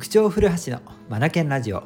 [0.00, 0.80] 塾長古橋の
[1.10, 1.82] マナケンラジオ。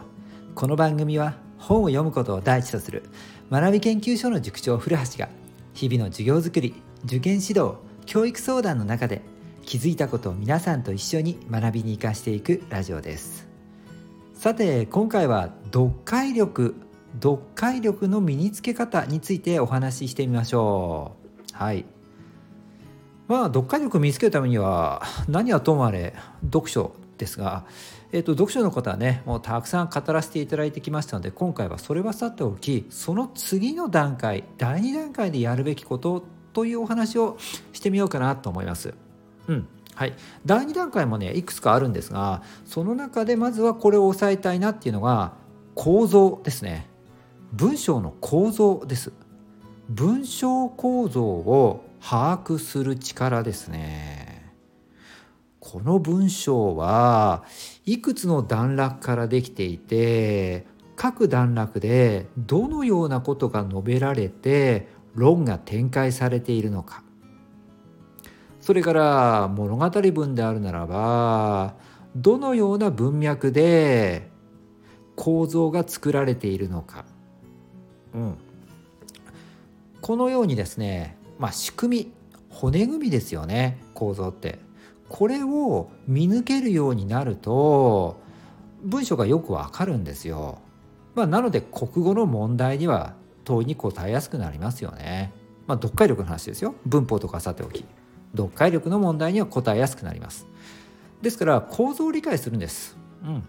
[0.54, 3.02] この番組は本を読むことを第一とする
[3.50, 5.28] 学び研究所の塾長古橋が
[5.72, 7.74] 日々の授業づくり受験指導
[8.06, 9.20] 教育相談の中で
[9.62, 13.48] 気づいたことを皆さんと一緒に学びに生かしていくラジオです。
[14.34, 16.76] さて今回は読解力
[17.14, 21.16] 読解力の身につけ方についてお話ししてみましょ
[21.52, 21.52] う。
[21.52, 21.84] はい。
[23.26, 27.64] まあ読解力を身につけるためには何はともあれ読書ですが、
[28.12, 37.36] えーと、読書のことはねもうたくさん語らせていただいてきましたので今回はそれはさておきその次の段階第2段階でやるべきことというお話を
[37.72, 38.94] してみようかなと思います。
[39.48, 40.14] うんはい、
[40.44, 45.34] 第2段階もねいくつかあるんですがその中でまずはこれを押さえたいなっていうのが
[45.74, 46.88] 構造ですね。
[47.52, 49.12] 文章の構造です。
[49.88, 54.23] 文章構造を把握する力ですね。
[55.74, 57.42] この文章は
[57.84, 67.02] いくつの段落からできていて各段落でどのようなことが述べられて論が展開されているのか。
[68.60, 71.74] それから物語文であるならば
[72.14, 74.30] どのような文脈で
[75.16, 77.04] 構造が作られているのか、
[78.14, 78.36] うん、
[80.00, 82.12] このようにですね、まあ、仕組み
[82.48, 84.62] 骨組みですよね構造って。
[85.08, 88.16] これを見抜けるようになると
[88.82, 90.58] 文章がよくわかるんですよ、
[91.14, 95.32] まあ、なので国語の問題には問いに答えやすくなりますよね。
[95.66, 96.74] まあ読解力の話ですよ。
[96.86, 97.84] 文法とかさておき。
[98.32, 100.46] 読解力の問題には答えやすくなります。
[101.22, 103.44] ですから構造を理解するんです、うん、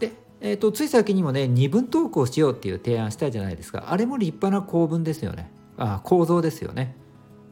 [0.00, 3.84] で、えーと、つい先にもね二分投稿しようっていう提案したじゃないですか。
[3.88, 5.50] あれも立派な構文ですよね。
[5.76, 6.96] あ構造ですよね。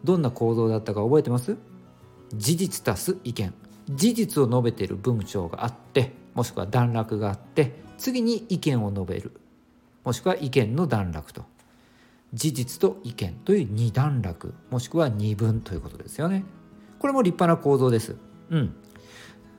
[0.03, 1.57] どんな構造だったか覚えてます？
[2.35, 3.53] 事実足す意見。
[3.89, 9.33] 事実を述べている文章があってもしくは段落があって次に意見を述べる。
[10.05, 11.45] もしくは意見の段落と。
[12.35, 16.45] 事実と意見という二段落もしくは二分ということですよね。
[16.99, 18.17] これも立派な構造です。
[18.51, 18.75] うん。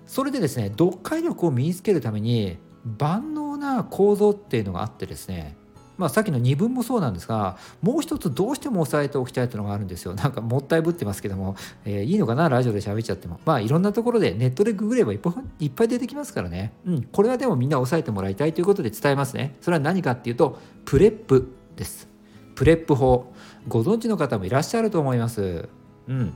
[0.06, 2.58] それでですね読解力を身につけるために
[2.98, 5.58] 万能な構造っていうのがあってですね
[5.98, 10.14] まあ、さっきの二分もそうなんですがもう一つどうしても押さえておきたいというのがあるんですよ。
[10.16, 12.50] なんかもったいぶってますけども、えー、いいのかな？
[12.50, 13.40] ラジオで喋っちゃっても。
[13.46, 19.56] まあいろんなところでネットでググればいっぱいいっぱい出てきますからね、うん、これはでもみんな押さえてもらいたいということで伝えますね。
[19.62, 22.08] それは何かっていうとプレップです。
[22.56, 23.32] PREP 法。
[23.68, 25.68] ご存知の方もいらっしゃると思います。
[26.08, 26.34] うん。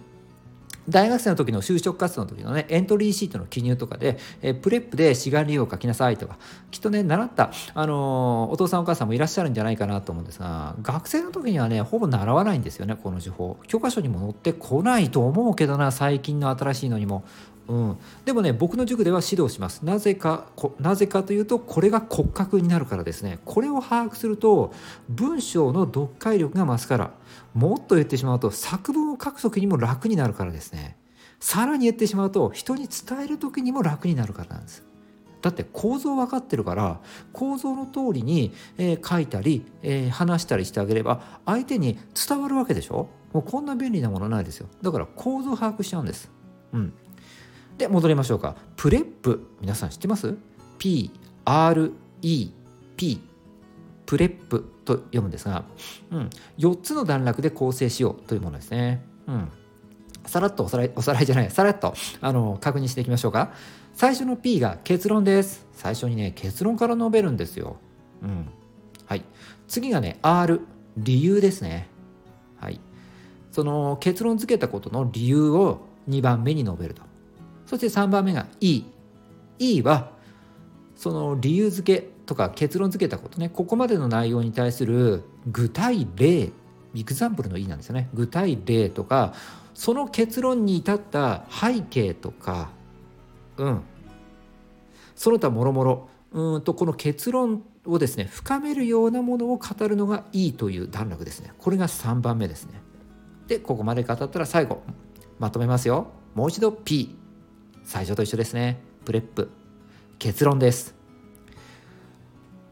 [0.92, 6.38] 大学生の時の就職活動の時のねエントリーシートの記入とかで、え PREP で志願理由を書きなさいとか
[6.70, 13.58] きっとね習った、あの、お父さんお母さんもいらっしゃるんじゃないかなと思うんですが学生の時にはねほぼ習わないんですよねこの情報。
[13.68, 17.24] 教科書にも載ってこないと思うけどな最近の新しいのにも。
[17.72, 19.86] うん、でもね僕の塾では指導します。
[19.86, 23.40] なぜかなぜかというとこれが骨格になるからですね。
[23.46, 24.74] これを把握すると
[25.08, 27.12] 文章の読解力が増すから
[27.54, 30.98] もっと言ってしまうと作文を書く時にも楽になるからですね。
[31.40, 34.84] さらに言ってしまうと人に伝える時にも楽になるからなんです。
[35.42, 37.00] だって構造分かってるから
[37.32, 43.08] 構造の通りに、えー、書いたり、えー、話したりしてあげれば相手に伝わるわけでしょ？
[43.32, 44.68] もうこんな便利なものないですよ。
[44.82, 46.30] だから構造把握しちゃうんです。
[46.74, 46.94] うん。
[47.82, 48.56] で戻りましょうか。
[48.78, 50.38] プレップ皆さん知ってます
[50.78, 51.12] ?PREP
[54.06, 55.64] プレップと読むんですが、
[56.12, 59.04] うん、4つの段落で構成しようというものですね。
[59.26, 59.50] うん、
[60.28, 63.52] さらっとおさらいおさらいじゃないさらっとあの確認していきましょうか。
[63.96, 65.66] 最初の P が結論です。
[65.74, 67.78] 最初にね結論から述べるんですよ、
[68.22, 68.48] うん、
[69.08, 69.26] はい。
[69.68, 70.62] 次がね R
[70.98, 71.90] 理由ですね。
[72.60, 72.80] はい。
[73.52, 77.11] その結論付けたことの理由を2番目に述べると。
[77.72, 78.84] そして3番目が E。
[79.58, 80.12] E は
[80.94, 83.48] その理由付けとか結論付けたことね。
[83.48, 86.52] ここまでの内容に対する具体例
[86.94, 88.10] エグザンプルの E なんですよね。
[88.14, 89.34] 具体例とか
[89.74, 92.72] その結論に至った背景とか
[93.56, 93.82] うん。
[95.16, 101.54] その他もろもろうんとこの結論をですね深めるようなものを語るのが E という段落ですね。
[101.58, 102.82] これが3番目ですね。
[103.48, 104.84] でここまで語ったら最後
[105.40, 106.08] まとめますよ。
[106.36, 107.21] もう一度 P
[107.84, 108.80] 最初と一緒ですね。
[109.06, 109.50] プレップ。
[110.20, 110.96] 結論です。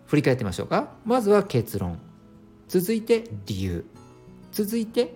[0.06, 0.90] 振り返ってみましょうか。
[1.06, 2.00] まずは結論。
[2.68, 3.86] 続いて理由。
[4.52, 5.16] 続いて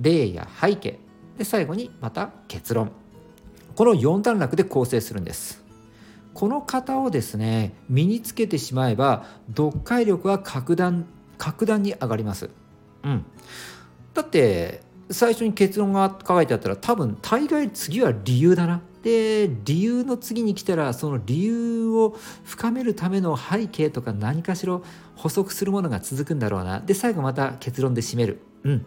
[0.00, 0.98] 例や背景。
[1.36, 2.92] で最後にまた結論。
[3.74, 5.62] この4段落で構成するんです。
[6.34, 11.06] この型をですね身につけてしまえば読解力は格段
[11.36, 12.50] 格段に上がります。
[13.04, 13.24] うん。
[14.14, 18.82] だって最初に結論が書いてあったら多分大概次は理由だな。
[19.08, 22.14] で理由の次に来たらその理由を
[22.44, 24.78] 深めるための背景とか何かしら
[25.16, 26.80] 補足するものが続くんだろうな。
[26.80, 28.42] で最後また結論で締める。
[28.64, 28.86] うん。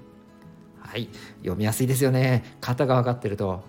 [0.79, 1.09] はい。
[1.39, 2.55] 読みやすいですよね。
[2.61, 3.63] 型が分かってると。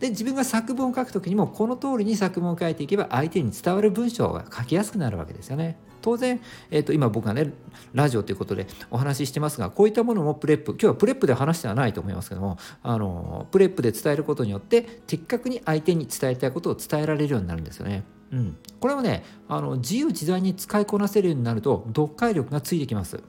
[0.00, 5.78] で自分が作文を書く時にもこの通りに作文を書いていけば相手に伝わる文章が書きやすくなるわけですよね。
[6.00, 6.40] 当然、
[6.70, 7.52] えー、と今僕がね
[7.94, 18.04] ラジオということでお話ししてますがこういったものも PREP 今日は PREP で話してはないと思いますけどもあの PREP で伝えることによって的確に相手に伝えたいことを伝えられるようになるんですよね。
[18.30, 23.20] うん、これはねあの自由自在に使いこなせるようになると読解力がついてきます。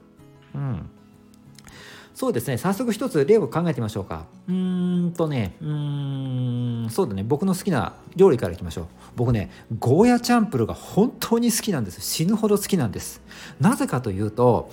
[0.54, 0.90] うん。
[2.14, 2.58] そうですね。
[2.58, 4.26] 早速一つ例を考えてみましょうか。
[4.46, 6.49] うーんとねうーん。
[6.88, 7.22] そうだね。
[7.22, 8.86] 僕の好きな料理からいきましょう。
[9.16, 12.00] 僕ねゴーヤチャンプルが本当に好きなんです。
[12.00, 13.20] 死ぬほど好きなんです。
[13.60, 14.70] なぜかというと、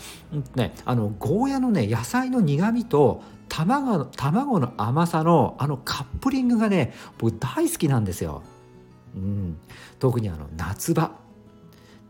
[0.56, 8.44] ね、あのゴーヤのね野菜の苦みと卵卵の甘さのあのカップリングがね僕大好きなんですよ、
[9.16, 9.58] うん、
[10.00, 11.12] 特にあの夏場。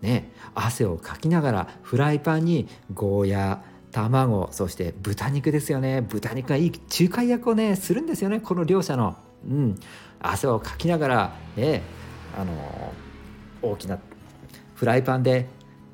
[0.02, 6.02] ね汗をかきながらフライパンにゴーヤ卵そして豚肉ですよね。
[6.02, 9.18] 豚肉がいい仲介役をねするんですよねこの両者の、
[9.48, 9.80] うん、
[10.20, 11.82] 汗をかきながら、ね、
[12.38, 12.94] あの
[13.62, 14.00] 大きな
[14.76, 15.48] フライパンで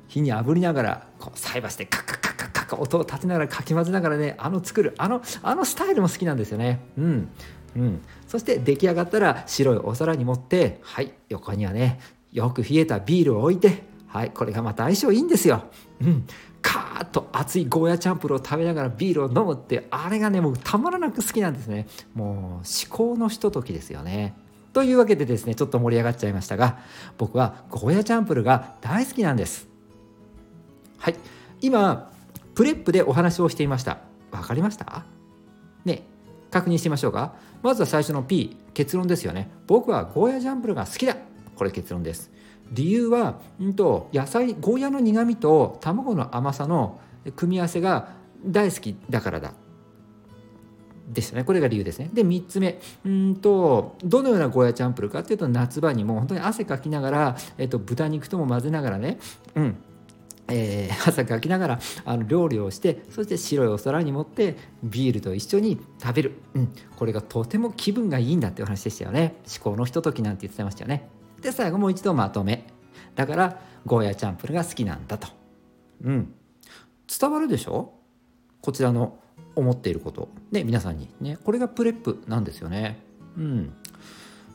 [0.08, 6.80] 火に炙りながらこう菜箸でカッカッカッカッカッカ音を立てながらかき混ぜながらねあの作るあのあのスタイルも好きなんですよね。
[6.98, 7.28] うん。
[7.76, 11.98] うん、そして出来上がったら白いお皿に盛ってはい横にはね
[12.30, 13.82] よく冷えたビールを置いて
[14.14, 15.64] はいこれがまた相性いいんですよ、
[16.00, 16.24] うん、
[16.62, 21.88] カーッと熱いゴーヤチャンプルを食べながらビールを飲むってあれがねもうたまらなく好きなんですね。
[22.14, 24.36] もう至高のひとときですよね。
[24.72, 26.78] というわけでですねちょっと盛り上がっちゃいましたが
[27.18, 29.66] 僕はゴーヤチャンプルが大好きなんです。
[30.98, 31.16] はい。
[31.60, 32.12] 今
[32.54, 33.98] PREP でお話をしていました。
[34.30, 35.04] 分かりました？
[35.84, 36.04] ね。
[36.52, 37.34] 確認してみましょうか。
[37.64, 39.50] まずは最初の P 結論ですよね。
[39.66, 41.16] 僕はゴーヤチャンプルが好きだ。
[41.56, 42.30] これ結論です。
[42.72, 47.00] 理由は、うんと、野菜ゴーヤの苦みと卵の甘さの
[47.36, 48.08] 組み合わせが
[48.44, 49.52] 大好きだからだ。
[51.08, 51.44] でしたね。
[51.44, 52.10] これが理由ですね。
[52.12, 52.80] で3つ目。
[53.04, 59.18] うんとどのようなゴーヤチャンプルかっていうと夏場にもう本当に汗かきながら、えっと、豚肉とも混ぜながらね。
[59.54, 59.76] うん。
[60.48, 69.36] えー、汗かきながらあの料理をしてそして白いお皿に盛ってビールと一緒に食べる、うん、これがとても気分がいいんだっていう話でしたよね。
[69.46, 71.08] 至高のひとときなんて言ってましたよね。
[71.44, 72.66] で最後もう一度まとめ。
[73.14, 75.28] だからゴーヤチャンプルが好きなんだと。
[76.02, 76.34] うん。
[77.20, 77.92] 伝わるでしょ？
[78.62, 79.18] こちらの
[79.54, 80.30] 思っていること。
[80.50, 82.98] で皆さんにねこれが PREP なんですよね。
[83.36, 83.74] うん。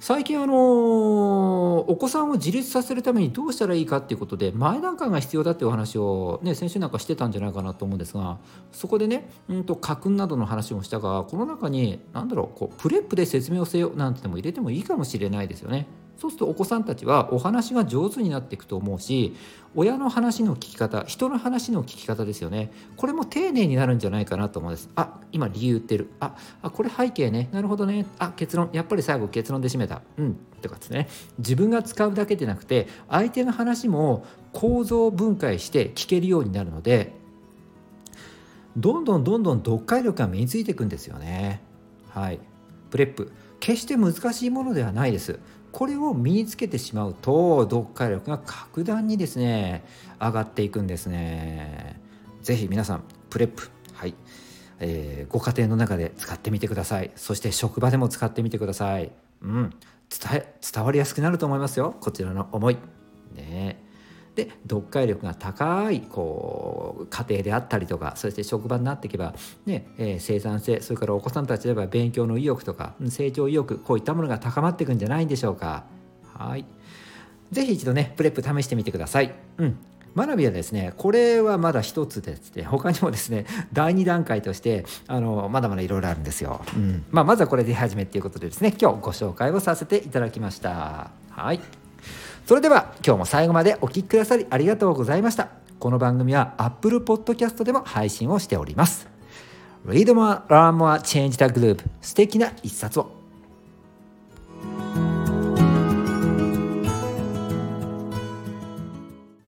[0.02, 8.38] 最近あのお子さんを自立させるためにどうしたらいいかっていうことで前段階が必要だっていうお話を、ね、先週なんかしてたんじゃないかなと思うんですが
[8.72, 15.86] そこでね、うんと、家訓などの話もしたがこの中に何だろうこう PREP で説明をせよなんてのも入れてもいいかもしれないですよね。
[16.18, 19.38] そうするとお子さんたちはお話が上手になっていくと思うし
[19.74, 26.10] 親の話の聞き方人の話の聞き方ですよねこれも丁寧になるんじゃないかなと思うんですあ今理由言ってる。
[26.20, 27.50] ああこれ背景ね。
[27.52, 28.06] なるほどね。
[28.18, 28.70] あ結論。
[28.74, 30.02] やっぱり最後結論で締めた。
[30.18, 30.38] うん。
[30.62, 31.08] とかですね。
[31.38, 37.14] 自分が使うだけでなくて相手の話も構造分解して聞けるようになるので
[38.76, 41.62] どんどんどんどん読解力が身についていくんですよね。
[42.10, 42.40] はい。
[42.90, 43.32] PREP。
[43.60, 45.40] 決して難しいものではないです。
[45.72, 49.84] これを身につけてしまうと読解力が格段にですね
[50.20, 52.02] 上がっていくんですね。
[52.42, 53.70] 是非皆さん PREP。
[53.94, 54.16] はい、
[54.80, 57.12] えー、ご家庭の中で使ってみてください。
[57.16, 59.12] そして職場でも使ってみてください。
[59.42, 59.74] うん。
[60.10, 61.96] 伝え伝わりやすくなると思いますよ。
[62.00, 62.78] こちらの思い。
[63.36, 63.90] ね。
[64.36, 69.34] で読解力が高いこう家庭であったりとかそして職場になっていけば、
[69.66, 75.84] ねえー、生産性それからお子さんたちでは勉強の意欲とか成長意欲こういったものが高まっていくんじゃないんでしょうか。
[76.38, 76.66] はい。
[77.52, 79.34] ぜひ一度ねプレップ試してみてください。
[79.58, 79.78] うん。
[80.16, 82.64] 学びはですねこれはまだ一つですね。
[82.64, 87.06] 他にもですね第2段階としてあのまだまだいろいろあるんですよ、うん。
[87.12, 91.12] まあ、まずはこれで始めっていうことでですね今日ご紹介をさせていただきました。
[91.30, 91.60] はい。
[92.46, 95.50] それでは今日も最後までお聴きくださりありがとうございました。
[95.80, 99.08] この番組は Apple Podcast でも配信をしております。
[99.86, 103.19] Read more, learn more, change the group 素敵な一冊を。